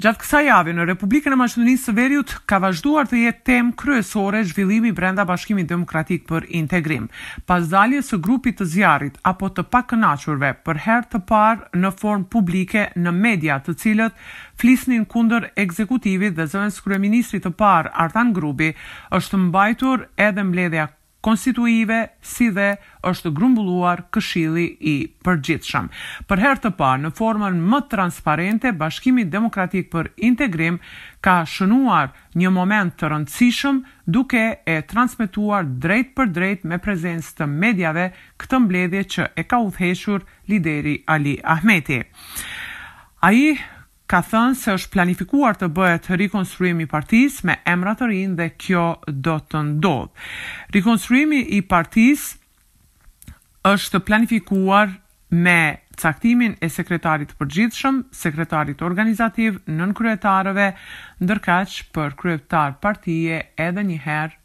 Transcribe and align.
Gjatë 0.00 0.20
kësa 0.22 0.38
javë 0.46 0.72
në 0.72 0.84
Republikën 0.88 1.34
e 1.34 1.36
Maqedonisë 1.36 1.88
së 1.90 1.92
Veriut 1.96 2.30
ka 2.48 2.58
vazhduar 2.62 3.08
të 3.10 3.18
jetë 3.26 3.42
temë 3.50 3.74
kryesore 3.80 4.40
zhvillimi 4.48 4.92
brenda 4.96 5.26
Bashkimit 5.28 5.68
Demokratik 5.68 6.24
për 6.30 6.46
Integrim. 6.60 7.10
Pas 7.46 7.66
daljes 7.68 8.08
së 8.12 8.18
grupit 8.24 8.56
të 8.58 8.68
zjarrit 8.72 9.18
apo 9.28 9.50
të 9.52 9.66
pakënaqurve 9.74 10.54
për 10.64 10.80
herë 10.86 11.10
të 11.12 11.20
parë 11.28 11.82
në 11.84 11.92
formë 12.00 12.28
publike 12.32 12.86
në 13.04 13.12
media, 13.18 13.60
të 13.60 13.76
cilët 13.84 14.16
flisnin 14.62 15.04
kundër 15.12 15.50
ekzekutivit 15.66 16.38
dhe 16.38 16.48
zëvendës 16.54 16.80
kryeministrit 16.86 17.44
të 17.46 17.52
parë 17.60 17.92
Artan 18.06 18.32
Grubi, 18.36 18.72
është 19.20 19.42
mbajtur 19.46 20.08
edhe 20.16 20.42
mbledhja 20.48 20.88
konstituive 21.26 21.98
si 22.26 22.48
dhe 22.56 22.72
është 23.06 23.30
grumbulluar 23.36 24.02
këshilli 24.14 24.64
i 24.90 24.94
përgjithshëm. 25.24 25.88
Për 26.28 26.42
herë 26.42 26.62
të 26.64 26.72
parë 26.80 27.02
në 27.04 27.12
formën 27.18 27.58
më 27.72 27.78
transparente 27.92 28.72
Bashkimi 28.78 29.24
Demokratik 29.30 29.88
për 29.94 30.10
Integrim 30.28 30.80
ka 31.24 31.38
shënuar 31.46 32.10
një 32.42 32.52
moment 32.54 32.96
të 32.98 33.12
rëndësishëm 33.14 33.80
duke 34.16 34.44
e 34.74 34.80
transmetuar 34.90 35.68
drejt 35.84 36.12
për 36.18 36.32
drejt 36.38 36.64
me 36.72 36.80
prezencë 36.82 37.36
të 37.38 37.48
mediave 37.52 38.08
këtë 38.42 38.62
mbledhje 38.66 39.04
që 39.14 39.28
e 39.40 39.46
ka 39.46 39.62
udhëhequr 39.68 40.26
lideri 40.50 40.96
Ali 41.14 41.38
Ahmeti. 41.54 42.02
Ai 43.22 43.54
ka 44.12 44.20
thënë 44.28 44.56
se 44.60 44.72
është 44.76 44.90
planifikuar 44.92 45.54
të 45.56 45.70
bëhet 45.72 46.10
rikonstruimi 46.20 46.84
i 46.84 46.88
partisë 46.90 47.46
me 47.48 47.54
emra 47.70 47.94
të 47.96 48.08
rinj 48.10 48.32
dhe 48.36 48.46
kjo 48.60 48.82
do 49.08 49.38
të 49.40 49.60
ndodhë. 49.70 50.10
Rikonstruimi 50.74 51.38
i 51.56 51.62
partisë 51.64 53.30
është 53.70 54.00
planifikuar 54.04 54.90
me 55.46 55.54
caktimin 55.96 56.58
e 56.60 56.68
sekretarit 56.68 57.30
të 57.32 57.38
përgjithshëm, 57.40 58.02
sekretarit 58.12 58.82
organizativ, 58.84 59.62
nën 59.72 59.94
kryetarëve, 59.96 60.66
ndërkaq 61.24 61.76
për 61.96 62.12
kryetar 62.20 62.74
partije 62.84 63.38
edhe 63.56 63.80
një 63.88 63.96
herë 64.08 64.38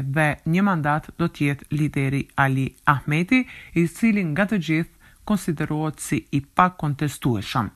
edhe 0.00 0.30
një 0.48 0.64
mandat 0.64 1.10
do 1.20 1.28
të 1.28 1.50
jetë 1.50 1.68
lideri 1.76 2.22
Ali 2.40 2.70
Ahmeti, 2.88 3.42
i 3.76 3.84
cili 3.86 4.24
nga 4.32 4.48
të 4.54 4.60
gjithë 4.70 5.12
konsiderohet 5.28 6.00
si 6.00 6.22
i 6.32 6.40
pakontestueshëm. 6.56 7.68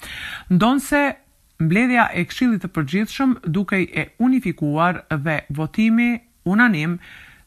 Ndonse 0.54 1.02
mbledhja 1.62 2.08
e 2.18 2.24
këshillit 2.30 2.64
të 2.64 2.70
përgjithshëm 2.76 3.34
duke 3.56 3.78
e 3.86 4.08
unifikuar 4.26 5.02
dhe 5.26 5.36
votimi 5.60 6.10
unanim, 6.54 6.98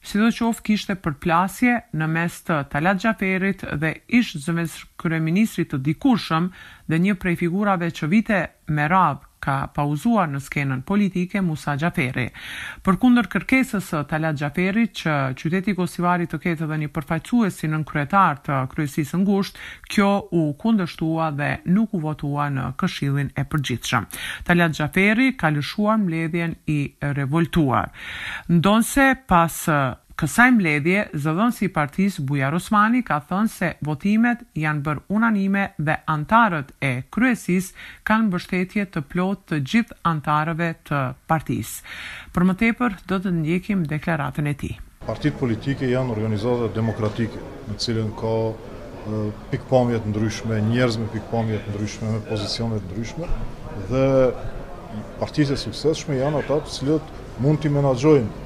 si 0.08 0.20
do 0.22 0.30
qofë 0.36 0.64
kishte 0.68 0.96
përplasje 1.04 1.74
në 2.00 2.08
mes 2.14 2.36
të 2.48 2.60
Talat 2.72 3.02
Gjaferit 3.04 3.66
dhe 3.82 3.94
ishë 4.20 4.40
zëmes 4.46 4.76
kërëministrit 5.02 5.74
të 5.74 5.82
dikushëm 5.90 6.48
dhe 6.88 6.98
një 7.04 7.16
prej 7.20 7.36
figurave 7.40 7.90
që 7.92 8.08
vite 8.12 8.44
me 8.74 8.86
radhë 8.88 9.26
ka 9.48 9.56
pauzuar 9.76 10.26
në 10.32 10.40
skenën 10.42 10.80
politike 10.88 11.44
Musa 11.46 11.76
Gjaferi. 11.80 12.26
Për 12.84 12.98
kunder 13.00 13.28
kërkesës 13.32 13.92
së 13.92 14.00
Talat 14.10 14.40
Gjaferi 14.40 14.88
që 15.00 15.18
qyteti 15.38 15.76
Kosivari 15.78 16.26
të 16.32 16.40
ketë 16.44 16.68
dhe 16.72 16.80
një 16.82 16.90
përfajcuës 16.96 17.60
si 17.62 17.70
në 17.70 17.84
kryetar 17.88 18.42
të 18.48 18.58
kryesisë 18.74 19.20
në 19.20 19.24
ngusht, 19.28 19.62
kjo 19.94 20.10
u 20.32 20.48
kundështua 20.64 21.30
dhe 21.38 21.52
nuk 21.70 21.94
u 21.94 22.02
votua 22.08 22.50
në 22.56 22.66
këshilin 22.82 23.30
e 23.38 23.46
përgjithshëm. 23.52 24.10
Talat 24.50 24.76
Gjaferi 24.80 25.30
ka 25.38 25.54
lëshuar 25.58 26.02
mledhjen 26.02 26.58
i 26.74 26.80
revoltuar. 27.20 27.94
Ndonse 28.50 29.14
pas 29.28 29.62
Kësaj 30.18 30.48
mbledhje, 30.56 31.02
zëdhënësi 31.22 31.68
i 31.68 31.72
Partisë 31.76 32.24
Bujar 32.26 32.56
Osmani 32.58 33.04
ka 33.06 33.20
thënë 33.30 33.52
se 33.54 33.68
votimet 33.86 34.40
janë 34.58 34.82
bërë 34.88 35.04
unanime 35.14 35.66
dhe 35.78 35.98
antarët 36.10 36.72
e 36.88 37.04
kryesisë 37.14 37.86
kanë 38.10 38.26
mbështetje 38.32 38.86
të 38.96 39.04
plotë 39.12 39.44
të 39.52 39.60
gjithë 39.74 39.98
antarëve 40.14 40.70
të 40.90 41.02
partisë. 41.30 41.94
Për 42.34 42.46
më 42.50 42.56
tepër 42.64 42.96
do 43.12 43.20
të 43.28 43.36
ndjekim 43.36 43.84
deklaratën 43.92 44.50
e 44.50 44.56
tij. 44.64 44.74
Partit 45.06 45.38
politike 45.44 45.92
janë 45.92 46.16
organizata 46.18 46.72
demokratike, 46.80 47.44
në 47.70 47.76
të 47.78 47.86
cilën 47.86 48.10
ka 48.24 48.34
pikpamje 49.54 50.02
të 50.02 50.16
ndryshme, 50.16 50.58
njerëz 50.72 50.98
me 51.04 51.12
pikpamje 51.14 51.62
të 51.68 51.76
ndryshme, 51.76 52.10
me 52.18 52.24
pozicione 52.32 52.82
të 52.82 52.90
ndryshme 52.90 53.30
dhe 53.94 54.04
partitë 55.22 55.54
e 55.54 55.62
suksesshme 55.68 56.18
janë 56.24 56.42
ato 56.42 56.58
të 56.66 56.76
cilët 56.80 57.16
mund 57.46 57.62
të 57.62 57.76
menaxhojnë 57.78 58.46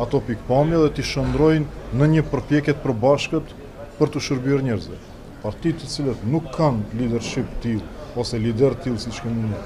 ato 0.00 0.20
pikpamje 0.20 0.76
dhe 0.82 0.90
t'i 0.98 1.04
shëndrojnë 1.08 1.94
në 1.96 2.06
një 2.14 2.22
përpjeket 2.28 2.82
përbashkët 2.82 3.52
për 3.98 4.10
të 4.12 4.22
shërbjër 4.26 4.64
njerëzve. 4.66 4.96
Parti 5.44 5.72
të 5.78 5.88
cilët 5.92 6.24
nuk 6.32 6.50
kanë 6.56 6.98
leadership 7.00 7.48
t'il, 7.64 7.80
ose 8.20 8.36
lider 8.40 8.74
t'il 8.84 8.98
si 9.00 9.12
shkëmë 9.18 9.46
një, 9.48 9.60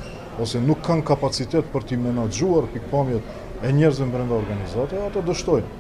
ose 0.44 0.60
nuk 0.62 0.84
kanë 0.86 1.04
kapacitet 1.10 1.66
për 1.74 1.86
t'i 1.88 1.98
menagjuar 2.04 2.68
pikpamjet 2.74 3.66
e 3.66 3.72
njerëzve 3.74 4.06
më 4.06 4.14
brenda 4.14 4.38
organizatë, 4.38 5.00
ato 5.08 5.24
dështojnë. 5.26 5.78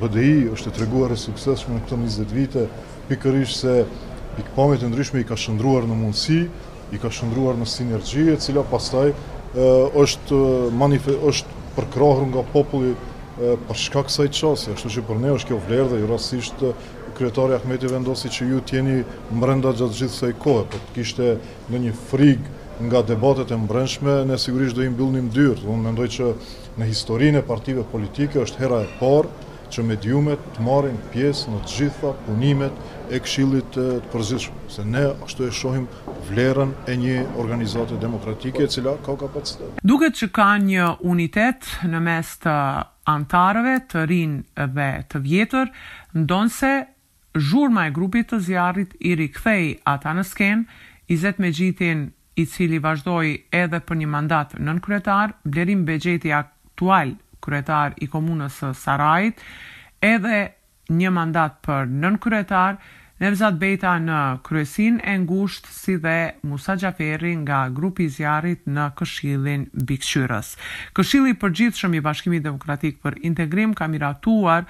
BDI 0.00 0.48
është 0.54 0.70
të 0.70 0.78
treguar 0.78 1.12
e 1.12 1.18
sukseshme 1.20 1.76
në 1.76 1.82
këto 1.84 1.98
20 2.00 2.32
vite, 2.38 2.64
pikërish 3.10 3.52
se 3.60 3.74
pikpamjet 4.38 4.86
e 4.86 4.88
ndryshme 4.88 5.20
i 5.20 5.28
ka 5.28 5.36
shëndruar 5.36 5.84
në 5.90 6.00
mundësi, 6.02 6.40
i 6.96 7.00
ka 7.02 7.12
shëndruar 7.12 7.60
në 7.60 7.68
sinergjie, 7.68 8.38
cila 8.40 8.64
pastaj 8.72 9.10
është, 10.00 10.40
është 11.28 11.62
përkrahur 11.76 12.24
nga 12.32 12.46
populli 12.54 12.96
për 13.40 13.60
po 13.68 13.74
shkak 13.78 14.08
kësaj 14.10 14.26
i 14.28 14.32
qasi, 14.36 14.72
ashtu 14.74 14.90
që 14.98 15.02
për 15.08 15.20
ne 15.22 15.30
është 15.34 15.48
kjo 15.52 15.58
vlerë 15.66 15.90
dhe 15.94 16.00
i 16.02 16.08
rrasisht 16.08 16.64
kryetari 17.16 17.56
Ahmeti 17.56 17.88
vendosi 17.90 18.28
që 18.32 18.48
ju 18.52 18.58
tjeni 18.68 18.98
mrenda 19.40 19.72
gjatë 19.76 19.96
gjithë 19.96 20.14
sa 20.18 20.30
kohë, 20.32 20.66
për 20.68 20.70
po 20.70 20.84
të 20.88 20.96
kishte 20.98 21.30
në 21.72 21.80
një 21.86 21.92
frig 22.10 22.40
nga 22.84 23.02
debatet 23.04 23.50
e 23.52 23.58
mbrenshme, 23.60 24.20
ne 24.28 24.38
sigurisht 24.40 24.76
do 24.76 24.84
i 24.86 24.92
mbyllë 24.92 25.16
një 25.18 25.24
mdyrë, 25.28 25.58
dhe 25.64 25.68
unë 25.68 25.84
mendoj 25.88 26.06
që 26.16 26.30
në 26.80 26.88
historinë 26.92 27.40
e 27.42 27.46
partive 27.50 27.84
politike 27.92 28.40
është 28.44 28.60
hera 28.64 28.82
e 28.86 28.92
parë 29.00 29.48
që 29.70 29.84
mediumet 29.86 30.40
të 30.56 30.64
marrin 30.66 30.96
pjesë 31.12 31.52
në 31.52 31.58
të 31.66 31.74
gjitha 31.76 32.10
punimet 32.24 32.80
e 33.14 33.20
këshillit 33.22 33.68
të 33.76 33.84
përzgjedhshëm, 34.12 34.56
se 34.76 34.84
ne 34.88 35.04
ashtu 35.24 35.46
e 35.46 35.52
shohim 35.54 35.84
vlerën 36.30 36.72
e 36.90 36.96
një 37.00 37.20
organizate 37.42 38.00
demokratike 38.02 38.64
e 38.64 38.72
cila 38.72 38.96
ka 39.06 39.14
kapacitet. 39.20 39.78
Duket 39.86 40.16
që 40.18 40.32
ka 40.34 40.48
një 40.64 40.88
unitet 41.06 41.68
në 41.86 42.02
mes 42.08 42.32
të 42.44 42.56
antarëve 43.14 43.74
të 43.90 44.04
rinë 44.10 44.68
dhe 44.76 44.88
të 45.10 45.20
vjetër, 45.26 45.70
ndonë 46.22 46.52
se 46.56 46.70
zhur 47.50 47.72
e 47.84 47.88
grupit 47.96 48.30
të 48.30 48.38
zjarit 48.46 48.94
i 49.10 49.14
rikthej 49.18 49.66
ata 49.92 50.14
në 50.16 50.24
skenë, 50.32 50.64
i 51.12 51.16
zetë 51.22 51.42
me 51.42 51.50
gjitin 51.54 52.06
i 52.40 52.46
cili 52.46 52.78
vazhdoj 52.82 53.26
edhe 53.62 53.80
për 53.86 54.00
një 54.02 54.08
mandat 54.14 54.54
nën 54.58 54.80
kretar, 54.84 55.34
blerim 55.44 55.82
begjeti 55.88 56.32
aktual 56.32 57.16
kretar 57.44 57.96
i 57.98 58.06
komunës 58.14 58.60
së 58.78 58.96
edhe 60.12 60.38
një 60.90 61.10
mandat 61.12 61.60
për 61.66 61.86
nën 61.86 62.16
kretar, 62.22 62.78
Nevzat 63.20 63.58
Bejta 63.60 63.98
në 64.00 64.18
kryesin 64.48 64.94
e 65.04 65.12
ngusht 65.20 65.66
si 65.68 65.98
dhe 66.00 66.32
Musa 66.48 66.72
Gjaferi 66.80 67.34
nga 67.42 67.58
grupi 67.78 68.06
zjarit 68.14 68.62
në 68.64 68.86
këshillin 68.96 69.66
bikëshyrës. 69.90 70.54
Këshilli 70.96 71.34
për 71.42 71.52
gjithë 71.60 71.80
shëmi 71.82 72.00
bashkimi 72.06 72.40
demokratik 72.46 72.96
për 73.04 73.18
integrim 73.30 73.74
ka 73.76 73.90
miratuar 73.92 74.64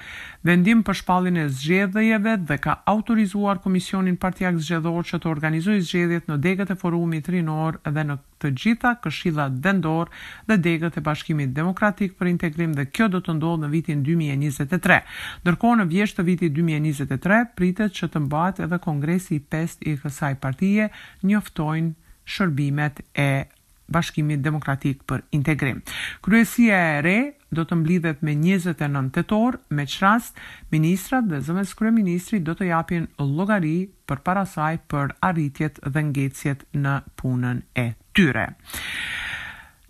vendim 0.49 0.81
për 0.91 0.99
shpallin 1.01 1.39
e 1.45 1.45
zgjedhjeve 1.61 2.33
dhe 2.51 2.57
ka 2.67 2.75
autorizuar 2.95 3.63
Komisionin 3.63 4.19
Partiak 4.25 4.59
Zgjedhor 4.67 5.07
që 5.13 5.21
të 5.23 5.31
organizu 5.31 5.77
i 5.79 5.87
zgjedhjet 5.87 6.27
në 6.27 6.37
degët 6.49 6.75
e 6.75 6.77
forumit 6.83 7.31
rinor 7.37 7.79
dhe 7.87 8.03
në 8.11 8.19
të 8.41 8.51
gjitha 8.61 8.93
këshillat 9.03 9.59
vendor 9.63 10.09
dhe 10.49 10.57
degët 10.65 10.97
e 10.97 11.03
Bashkimit 11.05 11.53
Demokratik 11.57 12.17
për 12.19 12.31
Integrim 12.33 12.73
dhe 12.77 12.87
kjo 12.89 13.09
do 13.13 13.21
të 13.25 13.37
ndodhë 13.37 13.63
në 13.65 13.71
vitin 13.75 14.01
2023. 14.07 14.99
Ndërkohë 15.45 15.79
në 15.81 15.87
vjeshtë 15.93 16.19
të 16.21 16.27
vitit 16.29 16.57
2023 16.57 17.41
pritet 17.61 17.95
që 17.99 18.11
të 18.13 18.23
mbahet 18.27 18.61
edhe 18.67 18.81
kongresi 18.87 19.37
i 19.39 19.43
5 19.57 19.85
i 19.87 19.95
kësaj 20.03 20.33
partie, 20.43 20.89
njoftojnë 21.25 22.13
shërbimet 22.31 23.03
e 23.13 23.29
Bashkimit 23.91 24.39
Demokratik 24.39 25.01
për 25.09 25.23
Integrim. 25.35 25.81
Kryesia 26.23 26.77
e 26.93 26.99
re 27.03 27.15
do 27.51 27.65
të 27.67 27.75
mblidhet 27.81 28.21
me 28.23 28.37
29 28.39 29.09
të 29.17 29.25
torë, 29.27 29.59
me 29.75 29.83
që 29.83 29.99
rast, 30.05 30.39
ministrat 30.71 31.27
dhe 31.27 31.41
zëmës 31.43 31.73
kërë 31.75 31.91
ministri 31.97 32.39
do 32.39 32.55
të 32.55 32.69
japin 32.69 33.09
logari 33.19 33.89
për 34.07 34.21
parasaj 34.29 34.77
për 34.87 35.17
arritjet 35.27 35.83
dhe 35.83 36.05
ngecjet 36.13 36.63
në 36.71 36.95
punën 37.19 37.59
e 37.83 37.91
tyre. 38.15 38.53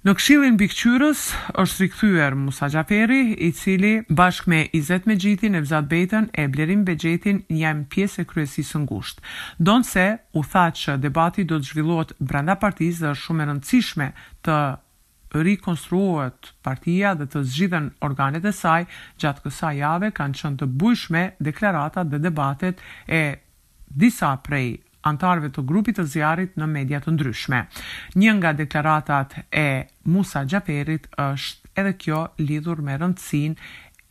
Në 0.02 0.16
këshilin 0.18 0.56
bikqyrës 0.58 1.20
është 1.62 1.84
rikëthyër 1.84 2.34
Musa 2.42 2.72
Gjaferi, 2.74 3.20
i 3.46 3.52
cili 3.54 3.92
bashkë 4.18 4.50
me 4.50 4.62
Izet 4.74 5.06
Megjitin 5.06 5.56
e 5.56 5.62
Vzat 5.62 5.86
Betën 5.92 6.26
e 6.42 6.48
Blerim 6.50 6.82
Begjetin 6.88 7.44
njëm 7.54 7.84
pjesë 7.94 8.24
e 8.24 8.30
kryesisë 8.32 8.80
në 8.82 8.88
ngushtë. 8.88 9.28
Donë 9.70 9.90
se 9.92 10.08
u 10.34 10.42
tha 10.42 10.66
që 10.82 10.96
debati 11.06 11.46
do 11.46 11.60
të 11.62 11.70
zhvillot 11.70 12.16
branda 12.18 12.58
partijës 12.64 13.04
dhe 13.06 13.12
është 13.14 13.28
shumë 13.28 13.44
e 13.46 13.50
rëndësishme 13.52 14.08
të 14.48 14.58
rikonstruohet 15.48 16.50
partia 16.66 17.14
dhe 17.16 17.30
të 17.32 17.44
zgjidhen 17.54 17.92
organet 18.04 18.46
e 18.50 18.56
saj, 18.58 18.90
gjatë 19.22 19.46
kësa 19.46 19.70
jave 19.78 20.10
kanë 20.18 20.42
qënë 20.42 20.64
të 20.64 20.72
bujshme 20.82 21.28
deklaratat 21.40 22.10
dhe 22.12 22.24
debatet 22.26 22.82
e 23.06 23.24
disa 23.88 24.34
prej 24.42 24.80
antarëve 25.10 25.50
të 25.56 25.64
grupit 25.68 25.98
të 25.98 26.06
zjarit 26.14 26.56
në 26.62 26.68
media 26.70 27.00
të 27.02 27.14
ndryshme. 27.16 27.62
Një 28.22 28.34
nga 28.40 28.52
deklaratat 28.58 29.38
e 29.52 29.66
Musa 30.14 30.44
Gjaperit 30.46 31.08
është 31.16 31.72
edhe 31.82 31.96
kjo 31.98 32.22
lidhur 32.44 32.82
me 32.86 32.98
rëndësin 33.02 33.56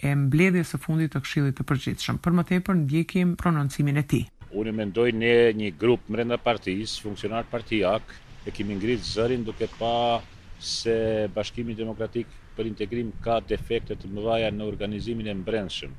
e 0.02 0.14
mbledhjes 0.16 0.72
së 0.74 0.80
fundit 0.82 1.12
të 1.14 1.22
këshillit 1.26 1.58
të 1.58 1.66
përgjithshëm. 1.70 2.18
Për 2.24 2.36
më 2.38 2.46
tepër 2.52 2.78
ndjekim 2.84 3.34
prononcimin 3.40 4.00
e 4.02 4.06
tij. 4.12 4.24
Unë 4.56 4.72
mendoj 4.74 5.10
në 5.14 5.34
një 5.60 5.68
grup 5.78 6.08
brenda 6.10 6.38
partisë, 6.42 7.04
funksionar 7.04 7.44
partiak, 7.50 8.02
e 8.46 8.50
kemi 8.50 8.78
ngritë 8.80 9.12
zërin 9.14 9.44
duke 9.46 9.68
pa 9.78 10.20
se 10.60 11.28
Bashkimi 11.34 11.76
Demokratik 11.76 12.26
për 12.56 12.66
Integrim 12.66 13.12
ka 13.24 13.36
defekte 13.46 13.94
të 13.96 14.08
mëdha 14.10 14.48
në 14.56 14.66
organizimin 14.66 15.28
e 15.30 15.34
mbrendshëm 15.36 15.92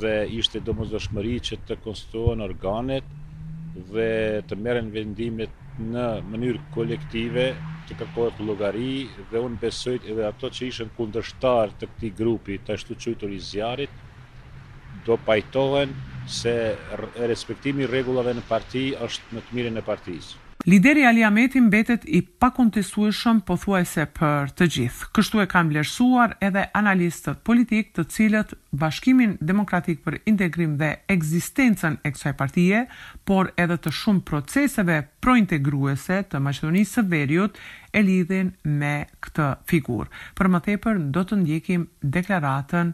dhe 0.00 0.14
ishte 0.40 0.58
domosdoshmëri 0.66 1.36
që 1.48 1.58
të 1.68 1.76
konstituohen 1.84 2.42
organet 2.42 3.04
dhe 3.92 4.42
të 4.48 4.56
meren 4.66 4.88
vendimet 4.92 5.62
në 5.86 6.04
mënyrë 6.32 6.62
kolektive 6.76 7.46
të 7.88 7.96
kërkohet 8.00 8.40
logari 8.50 8.92
dhe 9.32 9.42
unë 9.48 9.60
besojt 9.64 10.08
edhe 10.12 10.24
ato 10.30 10.50
që 10.58 10.68
ishen 10.72 10.92
kundërshtar 10.96 11.74
të 11.80 11.90
këti 11.92 12.10
grupi 12.22 12.58
të 12.66 12.76
ashtu 12.78 12.96
qëjtur 13.04 13.34
i 13.36 13.40
zjarit 13.50 14.02
do 15.08 15.18
pajtohen 15.28 15.92
se 16.40 16.56
respektimi 17.34 17.86
regullave 17.92 18.34
në 18.40 18.46
parti 18.48 18.88
është 19.08 19.36
në 19.36 19.44
të 19.46 19.58
mire 19.60 19.74
në 19.76 19.84
partijës. 19.92 20.34
Lideri 20.66 21.04
Ali 21.06 21.22
Ahmeti 21.24 21.60
mbetet 21.60 22.02
i 22.10 22.24
pakontestueshëm 22.40 23.38
pothuajse 23.46 24.02
për 24.16 24.48
të 24.58 24.66
gjithë. 24.76 25.06
Kështu 25.14 25.38
e 25.38 25.46
kanë 25.52 25.70
vlerësuar 25.70 26.32
edhe 26.48 26.64
analistët 26.80 27.44
politikë, 27.46 27.92
të 27.94 28.04
cilët 28.10 28.54
Bashkimin 28.82 29.36
Demokratik 29.52 30.00
për 30.02 30.16
Integrim 30.32 30.72
dhe 30.82 30.88
Ekzistencën 31.16 32.00
e 32.02 32.10
kësaj 32.16 32.34
partie, 32.42 32.82
por 33.30 33.52
edhe 33.62 33.78
të 33.78 33.94
shumë 34.00 34.24
proceseve 34.26 34.98
prointegruese 35.22 36.18
të 36.34 36.42
Maqedonisë 36.48 36.94
së 36.98 37.06
Veriut 37.14 37.62
e 37.94 38.02
lidhin 38.10 38.50
me 38.82 38.92
këtë 39.28 39.48
figurë. 39.70 40.10
Për 40.34 40.50
më 40.56 40.64
tepër 40.68 41.02
do 41.14 41.22
të 41.30 41.38
ndjekim 41.44 41.86
deklaratën 42.18 42.90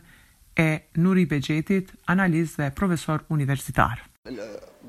e 0.60 0.68
Nuri 1.00 1.24
Bexhetit, 1.32 1.86
analist 2.16 2.60
dhe 2.60 2.68
profesor 2.82 3.24
universitar. 3.32 4.04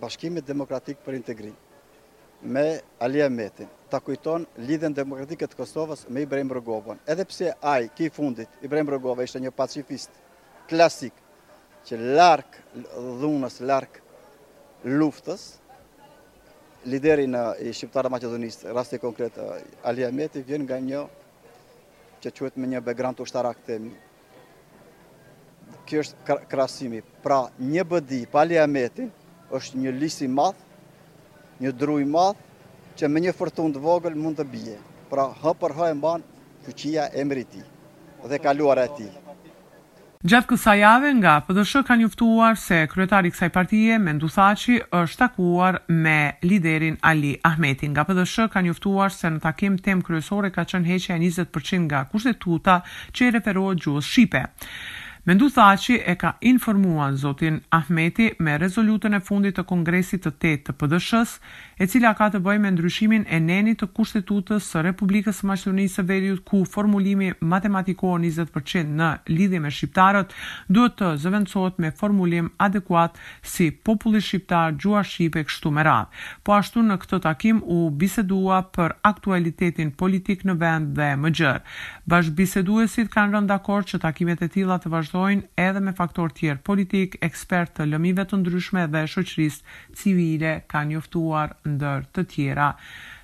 Bashkimi 0.03 0.43
Demokratik 0.51 0.99
për 1.07 1.21
Integrim 1.23 1.55
me 2.43 2.79
Alija 2.99 3.29
Metin, 3.29 3.67
ta 3.89 3.99
kujton 3.99 4.45
lidhen 4.67 4.93
demokratikët 4.95 5.53
Kosovës 5.57 6.05
me 6.09 6.23
Ibrahim 6.25 6.51
Rëgovën. 6.51 6.99
Edhe 7.07 7.25
pse 7.25 7.51
aj, 7.61 7.89
ki 7.95 8.09
fundit, 8.13 8.49
Ibrahim 8.61 8.89
Rëgova 8.91 9.23
ishte 9.27 9.39
një 9.39 9.51
pacifist 9.55 10.11
klasik, 10.69 11.13
që 11.87 11.99
lark 12.17 12.59
dhunës, 13.21 13.61
lark 13.63 13.99
luftës, 14.83 15.53
lideri 16.83 17.29
në 17.31 17.43
i 17.63 17.71
shqiptarë 17.75 18.11
maqedonistë, 18.11 18.73
rasti 18.75 18.99
konkret, 18.99 19.37
eh, 19.39 19.61
Alija 19.87 20.11
Meti 20.11 20.43
vjen 20.43 20.63
nga 20.67 20.81
një 20.83 21.05
që 22.23 22.31
quhet 22.37 22.57
me 22.59 22.67
një 22.67 22.81
background 22.83 23.19
ushtarak 23.23 23.63
themi. 23.65 23.91
Kjo 25.87 26.03
është 26.03 26.37
krasimi. 26.49 27.01
Pra, 27.23 27.47
një 27.59 27.83
bëdi 27.83 28.25
pa 28.31 28.43
Alija 28.43 28.67
Meti 28.67 29.09
është 29.53 29.79
një 29.83 29.91
lisi 29.99 30.27
madh 30.27 30.62
një 31.61 31.71
druj 31.77 32.05
madh 32.09 32.39
që 32.97 33.09
me 33.09 33.21
një 33.23 33.33
fërtun 33.37 33.73
të 33.75 33.81
vogël 33.83 34.15
mund 34.17 34.37
të 34.39 34.45
bje. 34.53 34.77
Pra 35.09 35.27
hë 35.41 35.53
për 35.61 35.75
hë 35.77 35.91
e 35.91 35.95
mbanë 35.99 36.47
fëqia 36.67 37.07
e 37.19 37.25
mëri 37.27 37.45
ti 37.53 37.61
dhe 38.23 38.37
kaluar 38.39 38.79
e 38.79 38.87
ti. 38.97 39.05
Gjatë 40.23 40.47
kësa 40.53 40.75
jave 40.79 41.09
nga 41.17 41.33
pëdëshë 41.43 41.81
ka 41.89 41.97
njëftuar 41.99 42.55
se 42.55 42.77
kryetari 42.93 43.27
kësaj 43.33 43.49
partije, 43.51 43.97
Mendu 43.99 44.29
Thaci, 44.31 44.77
është 44.95 45.19
takuar 45.19 45.81
me 45.91 46.13
liderin 46.47 46.95
Ali 47.03 47.33
Ahmetin. 47.43 47.91
Nga 47.91 48.05
pëdëshë 48.07 48.45
ka 48.53 48.63
njëftuar 48.63 49.11
se 49.11 49.27
në 49.35 49.43
takim 49.43 49.75
tem 49.83 49.99
kryesore 50.01 50.53
ka 50.55 50.63
qënë 50.63 50.93
heqja 50.93 51.19
20% 51.19 51.83
nga 51.91 52.05
kushtetuta 52.13 52.77
që 53.11 53.27
i 53.27 53.33
referohet 53.37 53.83
gjuhës 53.83 54.13
Shqipe. 54.15 54.45
Me 55.25 55.33
ndu 55.37 55.45
tha 55.55 55.65
që 55.79 56.01
e 56.11 56.13
ka 56.19 56.33
informuan 56.49 57.13
Zotin 57.15 57.61
Ahmeti 57.75 58.25
me 58.43 58.57
rezolutën 58.59 59.13
e 59.15 59.21
fundit 59.23 59.55
të 59.55 59.63
kongresit 59.69 60.25
të 60.25 60.31
tet 60.43 60.63
të 60.67 60.73
pëdëshës, 60.81 61.37
e 61.79 61.85
cila 61.87 62.09
ka 62.19 62.25
të 62.33 62.41
bëj 62.43 62.57
me 62.59 62.71
ndryshimin 62.75 63.23
e 63.31 63.39
nenit 63.39 63.79
të 63.79 63.87
kushtetutës 63.95 64.67
së 64.67 64.81
Republikës 64.89 65.39
së 65.39 65.47
Maqedonisë 65.47 66.03
e 66.03 66.09
Veriut, 66.09 66.41
ku 66.49 66.59
formulimi 66.73 67.29
matematikohë 67.39 68.19
20% 68.25 68.91
në 68.99 69.09
lidhje 69.31 69.61
me 69.63 69.71
shqiptarët, 69.71 70.35
duhet 70.67 70.97
të 70.99 71.13
zëvendësohet 71.23 71.79
me 71.85 71.93
formulim 72.03 72.51
adekuat 72.67 73.15
si 73.55 73.69
populli 73.71 74.19
shqiptar, 74.27 74.75
gjua 74.75 75.05
shqipe, 75.07 75.45
kështu 75.47 75.71
me 75.77 75.87
radhë. 75.87 76.35
Po 76.43 76.57
ashtu 76.59 76.83
në 76.89 76.99
këtë 77.05 77.21
takim 77.29 77.63
u 77.63 77.87
bisedua 78.03 78.59
për 78.75 78.97
aktualitetin 79.13 79.95
politik 80.03 80.43
në 80.43 80.57
vend 80.65 80.93
dhe 80.99 81.09
më 81.23 81.33
gjërë. 81.39 81.63
Bashë 82.11 82.35
biseduesit 82.41 83.11
kanë 83.15 83.45
dakord 83.53 83.87
që 83.87 84.03
takimet 84.03 84.43
e 84.43 84.51
tila 84.57 84.75
të 84.77 84.89
vazhdojnë 84.91 85.11
vazhdojnë 85.13 85.43
edhe 85.61 85.81
me 85.83 85.93
faktor 85.93 86.31
tjerë 86.33 86.63
politik, 86.65 87.17
ekspert 87.23 87.75
të 87.77 87.85
lëmive 87.91 88.23
të 88.27 88.39
ndryshme 88.41 88.87
dhe 88.89 89.03
shoqëris 89.07 89.59
civile 89.95 90.55
ka 90.71 90.81
njoftuar 90.89 91.53
ndër 91.69 92.07
të 92.13 92.25
tjera. 92.33 92.71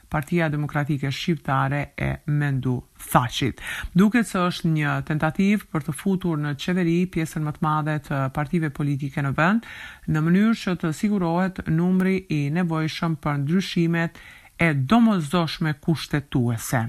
Partia 0.09 0.47
Demokratike 0.49 1.11
Shqiptare 1.13 1.81
e 2.01 2.11
Mendu 2.25 2.79
Thashit. 2.97 3.59
Duket 3.93 4.27
se 4.27 4.39
është 4.41 4.69
një 4.73 4.93
tentativë 5.05 5.67
për 5.69 5.85
të 5.85 5.93
futur 5.99 6.37
në 6.41 6.55
qeveri 6.61 7.03
pjesën 7.13 7.43
më 7.45 7.53
të 7.57 7.61
madhe 7.67 7.95
të 8.07 8.17
partive 8.33 8.69
politike 8.73 9.21
në 9.21 9.33
vend, 9.37 9.65
në 10.09 10.23
mënyrë 10.25 10.55
që 10.63 10.73
të 10.81 10.91
sigurohet 10.97 11.61
numri 11.69 12.15
i 12.29 12.41
nevojshëm 12.57 13.19
për 13.21 13.37
ndryshimet 13.45 14.17
e 14.65 14.71
domosdoshme 14.73 15.75
kushtetuese. 15.85 16.83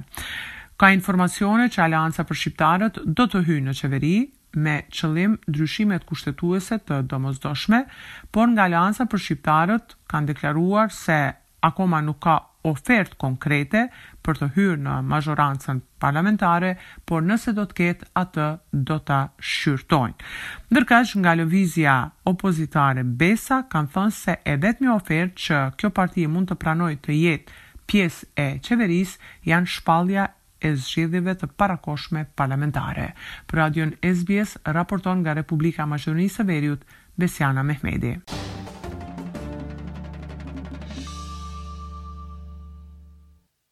Ka 0.81 0.89
informacione 0.97 1.69
që 1.69 1.85
Alianca 1.89 2.25
për 2.25 2.41
Shqiptarët 2.45 3.03
do 3.05 3.29
të 3.29 3.45
hyjë 3.51 3.67
në 3.69 3.77
qeveri, 3.83 4.15
me 4.57 4.83
qëllim 4.93 5.37
ndryshimet 5.49 6.05
kushtetuese 6.09 6.79
të 6.89 7.01
domosdoshme, 7.11 7.85
por 8.35 8.51
nga 8.53 8.65
Aleanca 8.69 9.07
për 9.07 9.23
shqiptarët 9.25 9.97
kanë 10.11 10.33
deklaruar 10.33 10.91
se 10.95 11.21
akoma 11.67 12.01
nuk 12.03 12.21
ka 12.25 12.39
ofertë 12.67 13.17
konkrete 13.21 13.87
për 14.25 14.37
të 14.41 14.49
hyrë 14.55 14.81
në 14.85 14.97
mazhorancën 15.09 15.79
parlamentare, 16.01 16.75
por 17.09 17.25
nëse 17.25 17.55
do 17.57 17.65
të 17.69 17.77
ketë 17.79 18.09
atë 18.21 18.49
do 18.91 18.99
ta 19.05 19.21
shqyrtojnë. 19.41 20.19
Ndërkësh 20.73 21.15
nga 21.23 21.33
lëvizja 21.41 21.95
opozitare 22.33 23.05
Besa 23.05 23.63
kanë 23.73 23.93
thënë 23.95 24.17
se 24.19 24.37
e 24.45 24.59
vetmi 24.61 24.93
ofertë 24.93 25.41
që 25.47 25.63
kjo 25.81 25.91
parti 26.01 26.27
mund 26.29 26.53
të 26.53 26.61
pranojë 26.61 27.01
të 27.07 27.17
jetë 27.23 27.57
pjesë 27.91 28.29
e 28.39 28.49
qeverisë 28.67 29.33
janë 29.51 29.73
shpallja 29.77 30.29
e 30.65 30.73
zgjedhjeve 30.85 31.35
të 31.43 31.49
parakoshme 31.61 32.25
parlamentare. 32.41 33.07
Për 33.49 33.61
radion 33.63 33.95
SBS, 34.13 34.57
raporton 34.79 35.23
nga 35.25 35.37
Republika 35.43 35.87
Maqedonisë 35.95 36.45
e 36.47 36.51
Veriut, 36.53 36.87
Besiana 37.25 37.67
Mehmedi. 37.73 38.40